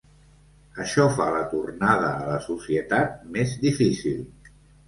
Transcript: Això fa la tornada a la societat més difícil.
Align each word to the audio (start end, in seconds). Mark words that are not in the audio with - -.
Això 0.85 1.05
fa 1.17 1.27
la 1.35 1.43
tornada 1.51 2.09
a 2.13 2.25
la 2.31 2.39
societat 2.47 3.15
més 3.37 3.55
difícil. 3.69 4.29